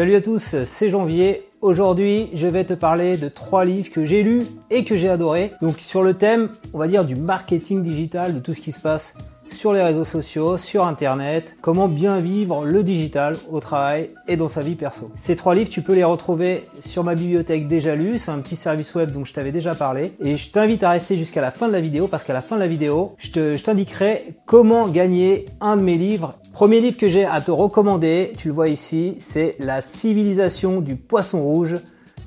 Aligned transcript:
Salut 0.00 0.14
à 0.14 0.22
tous, 0.22 0.56
c'est 0.64 0.88
Janvier. 0.88 1.46
Aujourd'hui, 1.60 2.30
je 2.32 2.46
vais 2.46 2.64
te 2.64 2.72
parler 2.72 3.18
de 3.18 3.28
trois 3.28 3.66
livres 3.66 3.90
que 3.90 4.06
j'ai 4.06 4.22
lus 4.22 4.46
et 4.70 4.82
que 4.82 4.96
j'ai 4.96 5.10
adorés. 5.10 5.52
Donc 5.60 5.78
sur 5.78 6.02
le 6.02 6.14
thème, 6.14 6.48
on 6.72 6.78
va 6.78 6.88
dire 6.88 7.04
du 7.04 7.16
marketing 7.16 7.82
digital, 7.82 8.32
de 8.34 8.40
tout 8.40 8.54
ce 8.54 8.62
qui 8.62 8.72
se 8.72 8.80
passe 8.80 9.18
sur 9.52 9.72
les 9.72 9.82
réseaux 9.82 10.04
sociaux, 10.04 10.56
sur 10.56 10.84
internet, 10.84 11.56
comment 11.60 11.88
bien 11.88 12.20
vivre 12.20 12.64
le 12.64 12.82
digital 12.82 13.36
au 13.50 13.60
travail 13.60 14.10
et 14.28 14.36
dans 14.36 14.48
sa 14.48 14.62
vie 14.62 14.74
perso. 14.74 15.10
Ces 15.16 15.36
trois 15.36 15.54
livres, 15.54 15.70
tu 15.70 15.82
peux 15.82 15.94
les 15.94 16.04
retrouver 16.04 16.68
sur 16.78 17.04
ma 17.04 17.14
bibliothèque 17.14 17.68
déjà 17.68 17.94
lue, 17.94 18.18
c'est 18.18 18.30
un 18.30 18.38
petit 18.38 18.56
service 18.56 18.94
web 18.94 19.10
dont 19.10 19.24
je 19.24 19.32
t'avais 19.32 19.52
déjà 19.52 19.74
parlé 19.74 20.12
et 20.20 20.36
je 20.36 20.50
t'invite 20.50 20.82
à 20.82 20.90
rester 20.90 21.16
jusqu'à 21.16 21.40
la 21.40 21.50
fin 21.50 21.68
de 21.68 21.72
la 21.72 21.80
vidéo 21.80 22.08
parce 22.08 22.24
qu'à 22.24 22.32
la 22.32 22.40
fin 22.42 22.56
de 22.56 22.60
la 22.60 22.68
vidéo, 22.68 23.14
je 23.18 23.62
t'indiquerai 23.62 24.34
comment 24.46 24.88
gagner 24.88 25.46
un 25.60 25.76
de 25.76 25.82
mes 25.82 25.96
livres. 25.96 26.34
Premier 26.52 26.80
livre 26.80 26.98
que 26.98 27.08
j'ai 27.08 27.24
à 27.24 27.40
te 27.40 27.50
recommander, 27.50 28.32
tu 28.36 28.48
le 28.48 28.54
vois 28.54 28.68
ici, 28.68 29.16
c'est 29.20 29.56
La 29.58 29.80
civilisation 29.80 30.80
du 30.80 30.96
poisson 30.96 31.42
rouge 31.42 31.76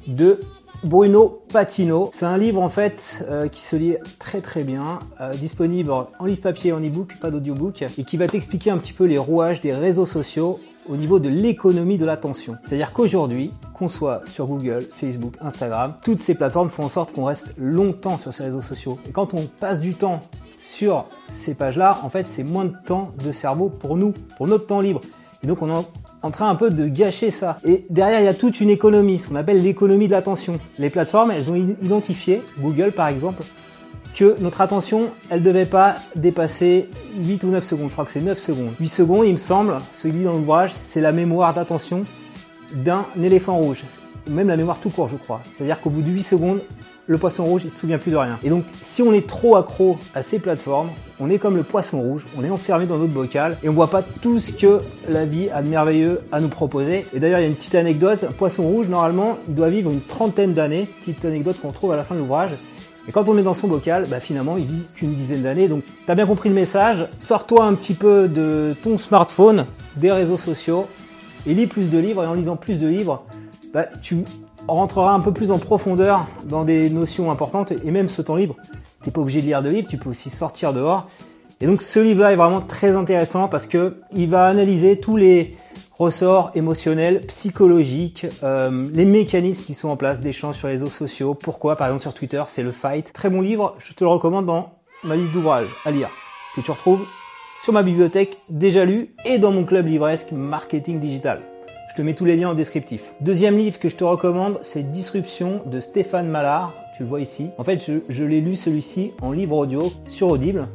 de 0.07 0.39
Bruno 0.83 1.43
Patino. 1.51 2.09
C'est 2.13 2.25
un 2.25 2.37
livre 2.37 2.61
en 2.61 2.69
fait 2.69 3.25
euh, 3.29 3.47
qui 3.47 3.61
se 3.61 3.75
lit 3.75 3.95
très 4.19 4.41
très 4.41 4.63
bien, 4.63 4.99
euh, 5.21 5.33
disponible 5.33 5.91
en 5.91 6.25
livre 6.25 6.41
papier, 6.41 6.73
en 6.73 6.79
e-book, 6.79 7.15
pas 7.21 7.31
d'audiobook, 7.31 7.83
et 7.97 8.03
qui 8.03 8.17
va 8.17 8.27
t'expliquer 8.27 8.69
un 8.69 8.77
petit 8.77 8.91
peu 8.91 9.05
les 9.05 9.17
rouages 9.17 9.61
des 9.61 9.73
réseaux 9.73 10.05
sociaux 10.05 10.59
au 10.89 10.97
niveau 10.97 11.19
de 11.19 11.29
l'économie 11.29 11.97
de 11.97 12.05
l'attention. 12.05 12.57
C'est-à-dire 12.65 12.91
qu'aujourd'hui, 12.91 13.53
qu'on 13.73 13.87
soit 13.87 14.21
sur 14.25 14.45
Google, 14.47 14.81
Facebook, 14.81 15.35
Instagram, 15.39 15.93
toutes 16.03 16.19
ces 16.19 16.35
plateformes 16.35 16.69
font 16.69 16.83
en 16.83 16.89
sorte 16.89 17.13
qu'on 17.13 17.25
reste 17.25 17.53
longtemps 17.57 18.17
sur 18.17 18.33
ces 18.33 18.43
réseaux 18.43 18.61
sociaux. 18.61 18.99
Et 19.07 19.11
quand 19.11 19.33
on 19.33 19.45
passe 19.45 19.79
du 19.79 19.93
temps 19.93 20.21
sur 20.59 21.05
ces 21.29 21.55
pages-là, 21.55 21.99
en 22.03 22.09
fait, 22.09 22.27
c'est 22.27 22.43
moins 22.43 22.65
de 22.65 22.73
temps 22.85 23.11
de 23.23 23.31
cerveau 23.31 23.69
pour 23.69 23.95
nous, 23.95 24.13
pour 24.37 24.47
notre 24.47 24.67
temps 24.67 24.81
libre. 24.81 24.99
Et 25.43 25.47
donc 25.47 25.61
on 25.61 25.69
est 25.69 25.85
en 26.23 26.31
train 26.31 26.49
un 26.49 26.55
peu 26.55 26.71
de 26.71 26.87
gâcher 26.87 27.29
ça. 27.29 27.57
Et 27.65 27.85
derrière, 27.89 28.21
il 28.21 28.25
y 28.25 28.29
a 28.29 28.33
toute 28.33 28.61
une 28.61 28.69
économie, 28.69 29.19
ce 29.19 29.27
qu'on 29.27 29.35
appelle 29.35 29.61
l'économie 29.61 30.07
de 30.07 30.13
l'attention. 30.13 30.57
Les 30.79 30.89
plateformes, 30.89 31.31
elles 31.31 31.51
ont 31.51 31.55
identifié, 31.55 32.41
Google 32.59 32.93
par 32.93 33.09
exemple, 33.09 33.43
que 34.15 34.37
notre 34.39 34.61
attention, 34.61 35.11
elle 35.29 35.43
devait 35.43 35.65
pas 35.65 35.95
dépasser 36.15 36.87
8 37.17 37.43
ou 37.43 37.47
9 37.47 37.63
secondes. 37.63 37.87
Je 37.89 37.93
crois 37.93 38.05
que 38.05 38.11
c'est 38.11 38.21
9 38.21 38.37
secondes. 38.37 38.71
8 38.79 38.87
secondes, 38.87 39.25
il 39.25 39.33
me 39.33 39.37
semble, 39.37 39.77
ce 39.93 40.07
qui 40.07 40.13
dit 40.13 40.23
dans 40.23 40.33
l'ouvrage, 40.33 40.73
c'est 40.73 41.01
la 41.01 41.11
mémoire 41.11 41.53
d'attention 41.53 42.05
d'un 42.73 43.05
éléphant 43.21 43.57
rouge. 43.57 43.83
Même 44.29 44.47
la 44.47 44.55
mémoire 44.55 44.79
tout 44.79 44.89
court, 44.89 45.09
je 45.09 45.17
crois. 45.17 45.41
C'est-à-dire 45.53 45.81
qu'au 45.81 45.89
bout 45.89 46.03
de 46.03 46.09
8 46.09 46.23
secondes, 46.23 46.61
le 47.07 47.17
poisson 47.17 47.43
rouge, 47.43 47.63
il 47.65 47.71
se 47.71 47.79
souvient 47.79 47.97
plus 47.97 48.11
de 48.11 48.17
rien. 48.17 48.39
Et 48.43 48.49
donc, 48.49 48.63
si 48.81 49.01
on 49.01 49.13
est 49.13 49.27
trop 49.27 49.55
accro 49.55 49.97
à 50.15 50.21
ces 50.21 50.39
plateformes, 50.39 50.89
on 51.19 51.29
est 51.29 51.37
comme 51.37 51.55
le 51.55 51.63
poisson 51.63 52.01
rouge, 52.01 52.27
on 52.37 52.43
est 52.43 52.49
enfermé 52.49 52.85
dans 52.85 52.97
notre 52.97 53.13
bocal 53.13 53.57
et 53.63 53.69
on 53.69 53.73
voit 53.73 53.89
pas 53.89 54.03
tout 54.03 54.39
ce 54.39 54.51
que 54.51 54.79
la 55.09 55.25
vie 55.25 55.49
a 55.49 55.61
de 55.61 55.67
merveilleux 55.67 56.21
à 56.31 56.39
nous 56.39 56.47
proposer. 56.47 57.05
Et 57.13 57.19
d'ailleurs, 57.19 57.39
il 57.39 57.43
y 57.43 57.45
a 57.45 57.49
une 57.49 57.55
petite 57.55 57.75
anecdote, 57.75 58.23
un 58.23 58.31
poisson 58.31 58.63
rouge, 58.63 58.87
normalement, 58.87 59.37
il 59.47 59.55
doit 59.55 59.69
vivre 59.69 59.91
une 59.91 60.01
trentaine 60.01 60.53
d'années, 60.53 60.87
petite 61.01 61.25
anecdote 61.25 61.57
qu'on 61.61 61.71
trouve 61.71 61.91
à 61.91 61.97
la 61.97 62.03
fin 62.03 62.15
de 62.15 62.19
l'ouvrage. 62.19 62.51
Et 63.07 63.11
quand 63.11 63.27
on 63.27 63.33
met 63.33 63.43
dans 63.43 63.53
son 63.53 63.67
bocal, 63.67 64.05
bah 64.09 64.21
finalement, 64.21 64.55
il 64.55 64.63
vit 64.63 64.83
qu'une 64.95 65.13
dizaine 65.13 65.41
d'années. 65.41 65.67
Donc, 65.67 65.83
t'as 66.05 66.15
bien 66.15 66.25
compris 66.25 66.47
le 66.47 66.55
message. 66.55 67.07
Sors-toi 67.17 67.65
un 67.65 67.73
petit 67.73 67.95
peu 67.95 68.29
de 68.29 68.75
ton 68.81 68.97
smartphone, 68.97 69.65
des 69.97 70.11
réseaux 70.11 70.37
sociaux, 70.37 70.87
et 71.45 71.53
lis 71.53 71.67
plus 71.67 71.89
de 71.89 71.97
livres. 71.97 72.23
Et 72.23 72.27
en 72.27 72.33
lisant 72.33 72.55
plus 72.55 72.79
de 72.79 72.87
livres, 72.87 73.25
bah, 73.73 73.87
tu 74.01 74.23
on 74.67 74.75
rentrera 74.75 75.13
un 75.13 75.19
peu 75.19 75.31
plus 75.31 75.51
en 75.51 75.59
profondeur 75.59 76.25
dans 76.45 76.63
des 76.63 76.89
notions 76.89 77.31
importantes 77.31 77.71
et 77.71 77.91
même 77.91 78.09
ce 78.09 78.21
temps 78.21 78.35
libre. 78.35 78.55
Tu 79.01 79.09
n'es 79.09 79.11
pas 79.11 79.21
obligé 79.21 79.41
de 79.41 79.47
lire 79.47 79.61
de 79.61 79.69
livres, 79.69 79.87
tu 79.87 79.97
peux 79.97 80.09
aussi 80.09 80.29
sortir 80.29 80.73
dehors. 80.73 81.07
Et 81.61 81.65
donc 81.65 81.81
ce 81.81 81.99
livre-là 81.99 82.33
est 82.33 82.35
vraiment 82.35 82.61
très 82.61 82.95
intéressant 82.95 83.47
parce 83.47 83.67
que 83.67 83.97
il 84.13 84.29
va 84.29 84.45
analyser 84.45 84.99
tous 84.99 85.17
les 85.17 85.57
ressorts 85.97 86.51
émotionnels, 86.55 87.25
psychologiques, 87.27 88.25
euh, 88.43 88.87
les 88.93 89.05
mécanismes 89.05 89.63
qui 89.63 89.73
sont 89.73 89.89
en 89.89 89.95
place 89.95 90.21
d'échanges 90.21 90.57
sur 90.57 90.67
les 90.67 90.73
réseaux 90.73 90.89
sociaux. 90.89 91.33
Pourquoi? 91.33 91.75
Par 91.75 91.87
exemple 91.87 92.01
sur 92.01 92.13
Twitter, 92.13 92.43
c'est 92.47 92.63
le 92.63 92.71
fight. 92.71 93.11
Très 93.13 93.29
bon 93.29 93.41
livre, 93.41 93.75
je 93.79 93.93
te 93.93 94.03
le 94.03 94.09
recommande 94.09 94.45
dans 94.45 94.71
ma 95.03 95.15
liste 95.15 95.31
d'ouvrages 95.31 95.67
à 95.85 95.91
lire 95.91 96.09
que 96.55 96.61
tu 96.61 96.71
retrouves 96.71 97.05
sur 97.61 97.73
ma 97.73 97.83
bibliothèque 97.83 98.37
déjà 98.49 98.85
lu 98.85 99.15
et 99.25 99.39
dans 99.39 99.51
mon 99.51 99.63
club 99.63 99.87
livresque 99.87 100.31
marketing 100.31 100.99
digital. 100.99 101.39
Je 101.93 101.97
te 101.97 102.01
mets 102.01 102.15
tous 102.15 102.25
les 102.25 102.35
liens 102.35 102.49
en 102.49 102.53
descriptif. 102.55 103.13
Deuxième 103.21 103.55
livre 103.55 103.77
que 103.77 103.87
je 103.87 103.95
te 103.95 104.03
recommande, 104.03 104.57
c'est 104.63 104.81
Disruption 104.89 105.61
de 105.67 105.79
Stéphane 105.79 106.27
Mallard. 106.27 106.73
Tu 106.97 107.03
le 107.03 107.09
vois 107.09 107.21
ici. 107.21 107.51
En 107.59 107.63
fait, 107.63 107.87
je, 108.09 108.23
l'ai 108.23 108.41
lu 108.41 108.55
celui-ci 108.55 109.11
en 109.21 109.31
livre 109.31 109.55
audio 109.55 109.93
sur 110.07 110.29
Audible. 110.29 110.69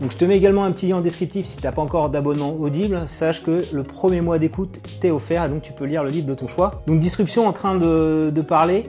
Donc 0.00 0.12
je 0.12 0.16
te 0.16 0.24
mets 0.24 0.38
également 0.38 0.64
un 0.64 0.72
petit 0.72 0.88
lien 0.88 0.96
en 0.96 1.00
descriptif 1.02 1.44
si 1.44 1.58
tu 1.58 1.62
n'as 1.62 1.72
pas 1.72 1.82
encore 1.82 2.08
d'abonnement 2.08 2.56
Audible. 2.58 3.02
Sache 3.06 3.42
que 3.42 3.62
le 3.70 3.82
premier 3.82 4.22
mois 4.22 4.38
d'écoute 4.38 4.80
t'est 4.98 5.10
offert 5.10 5.44
et 5.44 5.50
donc 5.50 5.60
tu 5.60 5.74
peux 5.74 5.84
lire 5.84 6.04
le 6.04 6.08
livre 6.08 6.26
de 6.26 6.32
ton 6.32 6.48
choix. 6.48 6.82
Donc 6.86 7.00
Disruption 7.00 7.46
en 7.46 7.52
train 7.52 7.76
de, 7.76 8.32
parler 8.40 8.88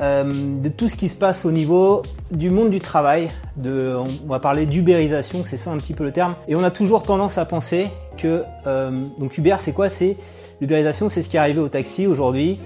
euh, 0.00 0.60
de 0.62 0.68
tout 0.68 0.88
ce 0.88 0.94
qui 0.94 1.08
se 1.08 1.16
passe 1.16 1.44
au 1.44 1.50
niveau 1.50 2.02
du 2.30 2.48
monde 2.48 2.70
du 2.70 2.78
travail. 2.78 3.28
On 3.66 4.06
va 4.28 4.38
parler 4.38 4.66
d'ubérisation, 4.66 5.42
c'est 5.42 5.56
ça 5.56 5.72
un 5.72 5.78
petit 5.78 5.94
peu 5.94 6.04
le 6.04 6.12
terme. 6.12 6.36
Et 6.46 6.54
on 6.54 6.62
a 6.62 6.70
toujours 6.70 7.02
tendance 7.02 7.38
à 7.38 7.44
penser 7.44 7.88
euh, 8.24 9.04
donc 9.18 9.36
Uber 9.38 9.56
c'est 9.58 9.72
quoi? 9.72 9.88
C'est 9.88 10.16
L'ubérisation, 10.60 11.08
c'est 11.08 11.22
ce 11.22 11.28
qui 11.28 11.36
est 11.36 11.40
arrivé 11.40 11.60
au 11.60 11.68
taxi 11.68 12.08
aujourd'hui. 12.08 12.58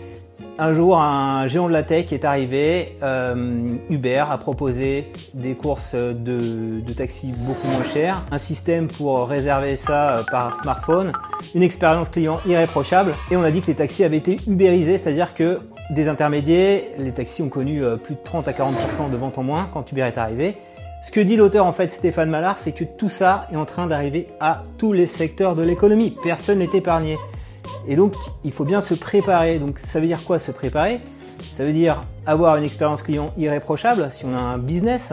Un 0.59 0.73
jour, 0.73 0.99
un 0.99 1.47
géant 1.47 1.69
de 1.69 1.75
la 1.75 1.83
tech 1.83 2.11
est 2.13 2.25
arrivé. 2.25 2.95
Euh, 3.03 3.77
Uber 3.91 4.25
a 4.31 4.39
proposé 4.39 5.13
des 5.35 5.55
courses 5.55 5.95
de, 5.95 6.81
de 6.81 6.93
taxi 6.95 7.33
beaucoup 7.37 7.69
moins 7.69 7.85
chères, 7.85 8.23
un 8.31 8.39
système 8.39 8.89
pour 8.89 9.29
réserver 9.29 9.77
ça 9.77 10.11
euh, 10.11 10.23
par 10.31 10.57
smartphone, 10.57 11.13
une 11.55 11.63
expérience 11.63 12.09
client 12.09 12.41
irréprochable. 12.47 13.13
Et 13.31 13.37
on 13.37 13.43
a 13.43 13.51
dit 13.51 13.61
que 13.61 13.67
les 13.67 13.75
taxis 13.75 14.05
avaient 14.05 14.17
été 14.17 14.39
ubérisés, 14.47 14.97
c'est-à-dire 14.97 15.35
que 15.35 15.61
des 15.91 16.09
intermédiaires, 16.09 16.83
les 16.99 17.13
taxis 17.13 17.43
ont 17.43 17.51
connu 17.51 17.83
plus 18.03 18.15
de 18.15 18.21
30 18.25 18.49
à 18.49 18.53
40% 18.53 19.11
de 19.11 19.17
ventes 19.17 19.37
en 19.37 19.43
moins 19.43 19.69
quand 19.73 19.93
Uber 19.93 20.03
est 20.03 20.19
arrivé. 20.19 20.57
Ce 21.03 21.11
que 21.11 21.21
dit 21.21 21.35
l'auteur 21.37 21.67
en 21.67 21.73
fait 21.73 21.91
Stéphane 21.91 22.31
Mallard, 22.31 22.61
c'est 22.61 22.73
que 22.73 22.85
tout 22.85 23.09
ça 23.09 23.49
est 23.53 23.57
en 23.57 23.65
train 23.65 23.89
d'arriver 23.89 24.29
à 24.39 24.63
tous 24.79 24.93
les 24.93 25.07
secteurs 25.07 25.57
de 25.57 25.63
l'économie. 25.63 26.17
Personne 26.23 26.59
n'est 26.59 26.71
épargné. 26.73 27.19
Et 27.89 27.97
donc, 27.97 28.15
il 28.45 28.53
faut 28.53 28.65
bien 28.65 28.81
se 28.81 28.95
préparer. 28.95 29.59
Donc, 29.59 29.81
ça 29.81 29.99
veut 29.99 30.07
dire 30.07 30.23
quoi 30.25 30.39
se 30.39 30.53
préparer? 30.53 31.01
Ça 31.53 31.65
veut 31.65 31.73
dire 31.73 32.05
avoir 32.25 32.57
une 32.57 32.63
expérience 32.63 33.03
client 33.03 33.33
irréprochable 33.37 34.09
si 34.11 34.25
on 34.25 34.35
a 34.35 34.41
un 34.41 34.59
business. 34.59 35.13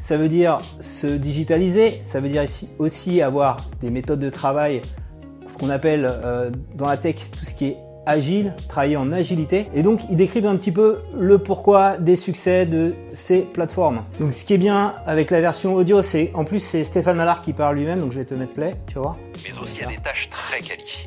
Ça 0.00 0.16
veut 0.16 0.28
dire 0.28 0.60
se 0.80 1.06
digitaliser. 1.06 2.00
Ça 2.02 2.20
veut 2.20 2.28
dire 2.28 2.44
aussi 2.78 3.22
avoir 3.22 3.58
des 3.80 3.90
méthodes 3.90 4.18
de 4.18 4.30
travail, 4.30 4.82
ce 5.46 5.56
qu'on 5.56 5.70
appelle 5.70 6.04
euh, 6.10 6.50
dans 6.74 6.86
la 6.86 6.96
tech 6.96 7.16
tout 7.38 7.44
ce 7.44 7.54
qui 7.54 7.66
est 7.66 7.76
agile, 8.06 8.52
travailler 8.68 8.96
en 8.96 9.12
agilité. 9.12 9.66
Et 9.74 9.82
donc, 9.82 10.00
il 10.10 10.16
décrit 10.16 10.46
un 10.46 10.56
petit 10.56 10.72
peu 10.72 11.02
le 11.18 11.38
pourquoi 11.38 11.96
des 11.96 12.16
succès 12.16 12.66
de 12.66 12.94
ces 13.12 13.40
plateformes. 13.40 14.02
Donc, 14.20 14.34
ce 14.34 14.44
qui 14.44 14.54
est 14.54 14.58
bien 14.58 14.94
avec 15.06 15.30
la 15.30 15.40
version 15.40 15.74
audio, 15.74 16.02
c'est 16.02 16.30
en 16.34 16.44
plus 16.44 16.60
c'est 16.60 16.84
Stéphane 16.84 17.16
Mallard 17.16 17.42
qui 17.42 17.52
parle 17.52 17.76
lui-même, 17.76 18.00
donc 18.00 18.12
je 18.12 18.18
vais 18.18 18.24
te 18.24 18.34
mettre 18.34 18.54
play, 18.54 18.74
tu 18.86 18.98
vois. 18.98 19.16
Mais 19.44 19.58
aussi 19.60 19.78
il 19.78 19.82
y 19.82 19.84
a 19.84 19.88
des 19.88 20.02
tâches 20.02 20.28
très 20.30 20.60
qualifiées. 20.60 21.06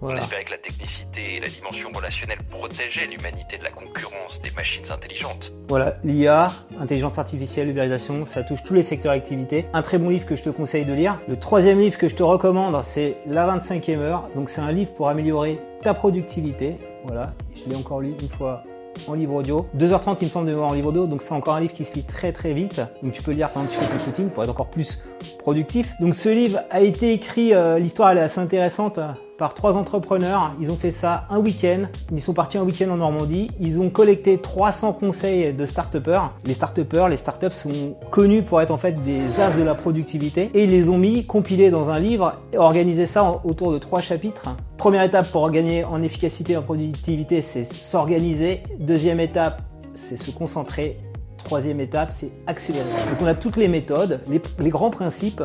On 0.00 0.10
espérait 0.10 0.44
que 0.44 0.52
la 0.52 0.58
technicité 0.58 1.36
et 1.36 1.40
la 1.40 1.48
dimension 1.48 1.90
relationnelle 1.92 2.38
protégeaient 2.48 3.08
l'humanité 3.08 3.58
de 3.58 3.64
la 3.64 3.70
concurrence 3.70 4.40
des 4.40 4.52
machines 4.52 4.88
intelligentes. 4.92 5.50
Voilà, 5.68 5.96
l'IA, 6.04 6.52
intelligence 6.78 7.18
artificielle, 7.18 7.68
ubérisation, 7.68 8.24
ça 8.24 8.44
touche 8.44 8.62
tous 8.62 8.74
les 8.74 8.82
secteurs 8.82 9.12
d'activité. 9.12 9.66
Un 9.72 9.82
très 9.82 9.98
bon 9.98 10.10
livre 10.10 10.24
que 10.24 10.36
je 10.36 10.44
te 10.44 10.50
conseille 10.50 10.84
de 10.84 10.92
lire. 10.92 11.18
Le 11.26 11.36
troisième 11.36 11.80
livre 11.80 11.98
que 11.98 12.06
je 12.06 12.14
te 12.14 12.22
recommande, 12.22 12.80
c'est 12.84 13.16
La 13.26 13.52
25e 13.52 13.98
heure. 13.98 14.28
Donc 14.36 14.50
c'est 14.50 14.60
un 14.60 14.70
livre 14.70 14.94
pour 14.94 15.08
améliorer 15.08 15.58
ta 15.82 15.94
productivité. 15.94 16.78
Voilà, 17.04 17.32
je 17.54 17.68
l'ai 17.68 17.76
encore 17.76 18.00
lu 18.00 18.14
une 18.20 18.28
fois 18.28 18.62
en 19.06 19.14
livre 19.14 19.34
audio. 19.34 19.66
2h30 19.76 20.16
il 20.20 20.24
me 20.24 20.30
semble 20.30 20.50
de 20.50 20.54
en 20.54 20.72
livre 20.72 20.88
audio, 20.88 21.06
donc 21.06 21.22
c'est 21.22 21.34
encore 21.34 21.54
un 21.54 21.60
livre 21.60 21.72
qui 21.72 21.84
se 21.84 21.94
lit 21.94 22.02
très 22.02 22.32
très 22.32 22.52
vite. 22.52 22.80
Donc 23.02 23.12
tu 23.12 23.22
peux 23.22 23.32
lire 23.32 23.50
pendant 23.50 23.66
que 23.66 23.72
tu 23.72 23.76
fais 23.78 23.86
ton 23.86 24.04
shooting 24.04 24.30
pour 24.30 24.42
être 24.42 24.50
encore 24.50 24.68
plus 24.70 25.02
productif. 25.38 25.92
Donc 26.00 26.14
ce 26.14 26.28
livre 26.28 26.60
a 26.70 26.80
été 26.80 27.12
écrit, 27.12 27.54
euh, 27.54 27.78
l'histoire 27.78 28.10
elle 28.10 28.18
est 28.18 28.22
assez 28.22 28.40
intéressante 28.40 28.98
par 29.38 29.54
trois 29.54 29.76
entrepreneurs. 29.76 30.52
Ils 30.60 30.70
ont 30.70 30.76
fait 30.76 30.90
ça 30.90 31.26
un 31.30 31.38
week-end. 31.38 31.84
Ils 32.12 32.20
sont 32.20 32.34
partis 32.34 32.58
un 32.58 32.64
week-end 32.64 32.90
en 32.90 32.96
Normandie. 32.96 33.50
Ils 33.60 33.80
ont 33.80 33.88
collecté 33.88 34.38
300 34.38 34.94
conseils 34.94 35.54
de 35.54 35.64
start-upers. 35.64 36.32
Les 36.44 36.54
start-upers, 36.54 37.08
les 37.08 37.16
start-ups 37.16 37.56
sont 37.56 37.96
connus 38.10 38.42
pour 38.42 38.60
être 38.60 38.72
en 38.72 38.76
fait 38.76 39.02
des 39.04 39.40
as 39.40 39.52
de 39.52 39.62
la 39.62 39.74
productivité 39.74 40.50
et 40.52 40.64
ils 40.64 40.70
les 40.70 40.88
ont 40.88 40.98
mis 40.98 41.24
compilés 41.24 41.70
dans 41.70 41.88
un 41.88 42.00
livre 42.00 42.34
et 42.52 42.58
organisé 42.58 43.06
ça 43.06 43.40
autour 43.44 43.72
de 43.72 43.78
trois 43.78 44.00
chapitres. 44.00 44.48
Première 44.76 45.04
étape 45.04 45.30
pour 45.30 45.48
gagner 45.50 45.84
en 45.84 46.02
efficacité 46.02 46.54
et 46.54 46.56
en 46.56 46.62
productivité, 46.62 47.40
c'est 47.40 47.64
s'organiser. 47.64 48.62
Deuxième 48.80 49.20
étape, 49.20 49.62
c'est 49.94 50.16
se 50.16 50.32
concentrer. 50.32 50.98
Troisième 51.44 51.80
étape, 51.80 52.10
c'est 52.10 52.32
accélérer. 52.48 52.84
Donc 53.10 53.22
on 53.22 53.26
a 53.26 53.34
toutes 53.34 53.56
les 53.56 53.68
méthodes, 53.68 54.20
les, 54.28 54.42
les 54.58 54.70
grands 54.70 54.90
principes 54.90 55.42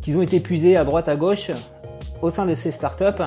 qui 0.00 0.16
ont 0.16 0.22
été 0.22 0.40
puisés 0.40 0.78
à 0.78 0.84
droite 0.84 1.08
à 1.08 1.16
gauche 1.16 1.50
au 2.22 2.30
sein 2.30 2.46
de 2.46 2.54
ces 2.54 2.70
startups 2.70 3.22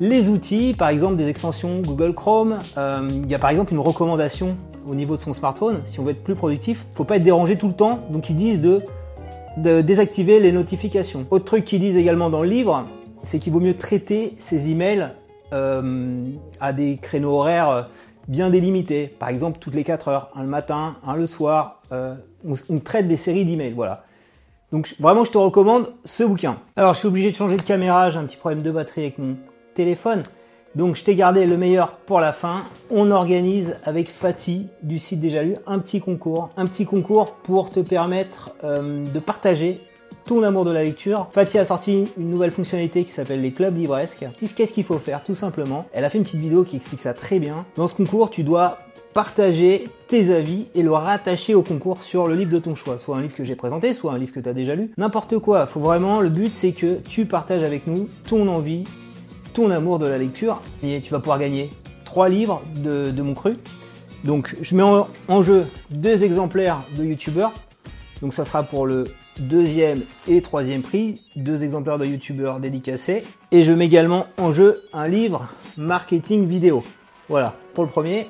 les 0.00 0.28
outils, 0.28 0.74
par 0.74 0.88
exemple 0.88 1.16
des 1.16 1.28
extensions 1.28 1.80
Google 1.80 2.14
Chrome. 2.14 2.58
Euh, 2.76 3.08
il 3.10 3.30
y 3.30 3.34
a 3.34 3.38
par 3.38 3.50
exemple 3.50 3.72
une 3.72 3.80
recommandation 3.80 4.56
au 4.88 4.94
niveau 4.94 5.16
de 5.16 5.20
son 5.20 5.32
smartphone. 5.32 5.80
Si 5.86 5.98
on 6.00 6.04
veut 6.04 6.12
être 6.12 6.22
plus 6.22 6.34
productif, 6.34 6.86
faut 6.94 7.04
pas 7.04 7.16
être 7.16 7.22
dérangé 7.22 7.56
tout 7.56 7.68
le 7.68 7.74
temps. 7.74 8.00
Donc 8.10 8.30
ils 8.30 8.36
disent 8.36 8.60
de, 8.60 8.82
désactiver 9.82 10.40
les 10.40 10.52
notifications. 10.52 11.26
Autre 11.30 11.44
truc 11.44 11.64
qu'ils 11.64 11.80
disent 11.80 11.96
également 11.96 12.30
dans 12.30 12.42
le 12.42 12.48
livre, 12.48 12.86
c'est 13.24 13.38
qu'il 13.38 13.52
vaut 13.52 13.60
mieux 13.60 13.76
traiter 13.76 14.36
ses 14.38 14.70
emails 14.70 15.08
à 15.50 16.72
des 16.72 16.98
créneaux 17.00 17.32
horaires 17.32 17.88
bien 18.28 18.50
délimités. 18.50 19.08
Par 19.08 19.30
exemple, 19.30 19.58
toutes 19.58 19.74
les 19.74 19.82
4 19.82 20.08
heures, 20.08 20.30
un 20.36 20.42
le 20.42 20.48
matin, 20.48 20.96
un 21.04 21.16
le 21.16 21.26
soir. 21.26 21.82
on, 21.90 22.78
traite 22.78 23.08
des 23.08 23.16
séries 23.16 23.44
d'emails, 23.44 23.72
voilà. 23.72 24.04
Donc 24.72 24.94
vraiment, 24.98 25.24
je 25.24 25.30
te 25.30 25.38
recommande 25.38 25.92
ce 26.04 26.24
bouquin. 26.24 26.58
Alors, 26.76 26.94
je 26.94 26.98
suis 27.00 27.08
obligé 27.08 27.30
de 27.30 27.36
changer 27.36 27.56
de 27.56 27.62
caméra, 27.62 28.10
j'ai 28.10 28.18
un 28.18 28.24
petit 28.24 28.36
problème 28.36 28.62
de 28.62 28.70
batterie 28.70 29.02
avec 29.02 29.18
mon 29.18 29.36
téléphone. 29.74 30.24
Donc 30.74 30.96
je 30.96 31.04
t'ai 31.04 31.14
gardé 31.14 31.46
le 31.46 31.56
meilleur 31.56 31.92
pour 31.92 32.20
la 32.20 32.32
fin. 32.32 32.62
On 32.90 33.10
organise 33.10 33.76
avec 33.84 34.10
Fatih 34.10 34.66
du 34.82 34.98
site 34.98 35.18
Déjà 35.18 35.42
Lu 35.42 35.54
un 35.66 35.78
petit 35.78 36.00
concours. 36.00 36.50
Un 36.56 36.66
petit 36.66 36.84
concours 36.84 37.34
pour 37.34 37.70
te 37.70 37.80
permettre 37.80 38.54
euh, 38.64 39.04
de 39.06 39.18
partager 39.18 39.80
ton 40.26 40.42
amour 40.42 40.66
de 40.66 40.70
la 40.70 40.84
lecture. 40.84 41.28
Fatih 41.32 41.58
a 41.58 41.64
sorti 41.64 42.04
une 42.18 42.30
nouvelle 42.30 42.50
fonctionnalité 42.50 43.04
qui 43.04 43.12
s'appelle 43.12 43.40
les 43.40 43.52
clubs 43.52 43.74
livresques. 43.74 44.26
Qu'est-ce 44.54 44.72
qu'il 44.74 44.84
faut 44.84 44.98
faire 44.98 45.24
Tout 45.24 45.34
simplement? 45.34 45.86
Elle 45.92 46.04
a 46.04 46.10
fait 46.10 46.18
une 46.18 46.24
petite 46.24 46.40
vidéo 46.40 46.64
qui 46.64 46.76
explique 46.76 47.00
ça 47.00 47.14
très 47.14 47.38
bien. 47.38 47.64
Dans 47.76 47.88
ce 47.88 47.94
concours, 47.94 48.28
tu 48.28 48.42
dois 48.42 48.78
partager 49.14 49.88
tes 50.06 50.34
avis 50.34 50.66
et 50.74 50.82
le 50.82 50.92
rattacher 50.92 51.54
au 51.54 51.62
concours 51.62 52.02
sur 52.02 52.26
le 52.26 52.34
livre 52.34 52.52
de 52.52 52.58
ton 52.58 52.74
choix, 52.74 52.98
soit 52.98 53.16
un 53.16 53.20
livre 53.20 53.34
que 53.36 53.44
j'ai 53.44 53.56
présenté, 53.56 53.92
soit 53.92 54.12
un 54.12 54.18
livre 54.18 54.32
que 54.32 54.40
tu 54.40 54.48
as 54.48 54.52
déjà 54.52 54.74
lu, 54.74 54.90
n'importe 54.96 55.38
quoi. 55.38 55.66
Faut 55.66 55.80
vraiment, 55.80 56.20
le 56.20 56.28
but 56.28 56.52
c'est 56.52 56.72
que 56.72 56.96
tu 57.08 57.26
partages 57.26 57.62
avec 57.62 57.86
nous 57.86 58.08
ton 58.28 58.48
envie, 58.48 58.84
ton 59.54 59.70
amour 59.70 59.98
de 59.98 60.06
la 60.06 60.18
lecture 60.18 60.62
et 60.82 61.00
tu 61.00 61.10
vas 61.12 61.18
pouvoir 61.18 61.38
gagner 61.38 61.70
trois 62.04 62.28
livres 62.28 62.62
de, 62.76 63.22
mon 63.22 63.34
cru. 63.34 63.56
Donc 64.24 64.56
je 64.62 64.74
mets 64.74 64.82
en, 64.82 65.42
jeu 65.42 65.66
deux 65.90 66.24
exemplaires 66.24 66.82
de 66.96 67.04
youtubeurs. 67.04 67.52
Donc 68.22 68.34
ça 68.34 68.44
sera 68.44 68.62
pour 68.62 68.86
le 68.86 69.04
deuxième 69.38 70.02
et 70.26 70.42
troisième 70.42 70.82
prix, 70.82 71.20
deux 71.36 71.64
exemplaires 71.64 71.98
de 71.98 72.06
youtubeurs 72.06 72.60
dédicacés. 72.60 73.24
Et 73.52 73.62
je 73.62 73.72
mets 73.72 73.86
également 73.86 74.26
en 74.38 74.52
jeu 74.52 74.82
un 74.92 75.06
livre 75.06 75.48
marketing 75.76 76.46
vidéo. 76.46 76.82
Voilà, 77.28 77.54
pour 77.74 77.84
le 77.84 77.90
premier, 77.90 78.26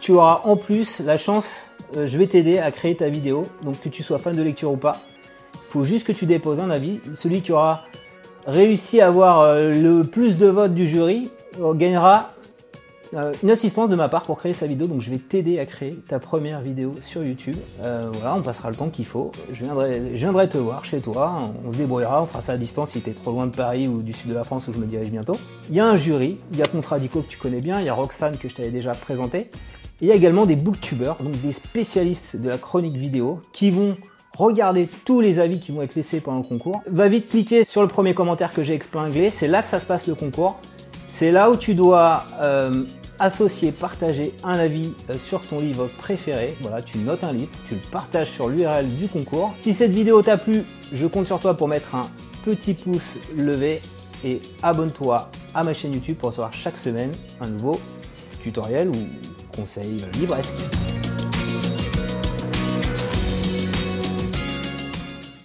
tu 0.00 0.12
auras 0.12 0.42
en 0.44 0.56
plus 0.56 1.00
la 1.00 1.16
chance, 1.16 1.66
euh, 1.96 2.06
je 2.06 2.18
vais 2.18 2.26
t'aider 2.26 2.58
à 2.58 2.70
créer 2.70 2.96
ta 2.96 3.08
vidéo. 3.08 3.46
Donc 3.62 3.80
que 3.80 3.88
tu 3.88 4.02
sois 4.02 4.18
fan 4.18 4.34
de 4.36 4.42
lecture 4.42 4.72
ou 4.72 4.76
pas, 4.76 4.96
il 5.54 5.70
faut 5.70 5.84
juste 5.84 6.06
que 6.06 6.12
tu 6.12 6.26
déposes 6.26 6.60
un 6.60 6.70
avis. 6.70 7.00
Celui 7.14 7.40
qui 7.40 7.52
aura 7.52 7.84
réussi 8.46 9.00
à 9.00 9.08
avoir 9.08 9.40
euh, 9.40 9.72
le 9.72 10.02
plus 10.04 10.36
de 10.38 10.46
votes 10.46 10.74
du 10.74 10.86
jury 10.86 11.30
euh, 11.60 11.72
gagnera 11.74 12.32
une 13.42 13.50
assistance 13.50 13.88
de 13.88 13.94
ma 13.94 14.08
part 14.08 14.24
pour 14.24 14.36
créer 14.36 14.52
sa 14.52 14.66
vidéo. 14.66 14.88
Donc 14.88 15.00
je 15.00 15.10
vais 15.10 15.16
t'aider 15.16 15.58
à 15.58 15.64
créer 15.64 15.94
ta 16.08 16.18
première 16.18 16.60
vidéo 16.60 16.92
sur 17.00 17.24
YouTube. 17.24 17.56
voilà, 17.78 18.34
on 18.34 18.42
passera 18.42 18.68
le 18.68 18.76
temps 18.76 18.90
qu'il 18.90 19.06
faut. 19.06 19.30
Je 19.54 19.64
viendrai, 19.64 20.48
te 20.48 20.58
voir 20.58 20.84
chez 20.84 20.98
toi. 20.98 21.40
On, 21.64 21.72
se 21.72 21.78
débrouillera. 21.78 22.20
On 22.20 22.26
fera 22.26 22.42
ça 22.42 22.52
à 22.52 22.56
distance 22.58 22.90
si 22.90 23.00
tu 23.00 23.10
es 23.10 23.12
trop 23.14 23.30
loin 23.30 23.46
de 23.46 23.54
Paris 23.54 23.88
ou 23.88 24.02
du 24.02 24.12
sud 24.12 24.28
de 24.28 24.34
la 24.34 24.44
France 24.44 24.66
où 24.68 24.72
je 24.72 24.78
me 24.78 24.86
dirige 24.86 25.10
bientôt. 25.10 25.36
Il 25.70 25.76
y 25.76 25.80
a 25.80 25.86
un 25.86 25.96
jury. 25.96 26.36
Il 26.50 26.58
y 26.58 26.62
a 26.62 26.66
Contradico 26.66 27.22
que 27.22 27.28
tu 27.28 27.38
connais 27.38 27.60
bien. 27.60 27.80
Il 27.80 27.86
y 27.86 27.88
a 27.88 27.94
Roxane 27.94 28.36
que 28.36 28.48
je 28.48 28.56
t'avais 28.56 28.70
déjà 28.70 28.92
présenté. 28.92 29.50
Il 30.00 30.08
y 30.08 30.12
a 30.12 30.14
également 30.14 30.46
des 30.46 30.56
booktubers, 30.56 31.16
donc 31.22 31.40
des 31.40 31.52
spécialistes 31.52 32.36
de 32.36 32.48
la 32.48 32.58
chronique 32.58 32.96
vidéo 32.96 33.40
qui 33.52 33.70
vont 33.70 33.96
Regardez 34.36 34.86
tous 35.06 35.22
les 35.22 35.38
avis 35.38 35.60
qui 35.60 35.72
vont 35.72 35.80
être 35.80 35.94
laissés 35.94 36.20
pendant 36.20 36.38
le 36.40 36.44
concours. 36.44 36.82
Va 36.90 37.08
vite 37.08 37.30
cliquer 37.30 37.64
sur 37.64 37.80
le 37.80 37.88
premier 37.88 38.12
commentaire 38.12 38.52
que 38.52 38.62
j'ai 38.62 38.74
explingé, 38.74 39.30
c'est 39.30 39.48
là 39.48 39.62
que 39.62 39.68
ça 39.68 39.80
se 39.80 39.86
passe 39.86 40.06
le 40.06 40.14
concours. 40.14 40.60
C'est 41.08 41.32
là 41.32 41.50
où 41.50 41.56
tu 41.56 41.74
dois 41.74 42.24
euh, 42.42 42.84
associer, 43.18 43.72
partager 43.72 44.34
un 44.44 44.58
avis 44.58 44.92
euh, 45.08 45.14
sur 45.16 45.40
ton 45.40 45.58
livre 45.58 45.88
préféré. 45.96 46.54
Voilà, 46.60 46.82
tu 46.82 46.98
notes 46.98 47.24
un 47.24 47.32
livre, 47.32 47.50
tu 47.66 47.76
le 47.76 47.80
partages 47.90 48.28
sur 48.28 48.48
l'URL 48.48 48.86
du 48.96 49.08
concours. 49.08 49.54
Si 49.60 49.72
cette 49.72 49.92
vidéo 49.92 50.20
t'a 50.20 50.36
plu, 50.36 50.64
je 50.92 51.06
compte 51.06 51.26
sur 51.26 51.40
toi 51.40 51.56
pour 51.56 51.68
mettre 51.68 51.94
un 51.94 52.10
petit 52.44 52.74
pouce 52.74 53.14
levé 53.34 53.80
et 54.22 54.42
abonne-toi 54.62 55.30
à 55.54 55.64
ma 55.64 55.72
chaîne 55.72 55.94
YouTube 55.94 56.16
pour 56.18 56.28
recevoir 56.28 56.52
chaque 56.52 56.76
semaine 56.76 57.12
un 57.40 57.48
nouveau 57.48 57.80
tutoriel 58.42 58.90
ou 58.90 59.35
conseil 59.56 60.04
livresque. 60.18 60.95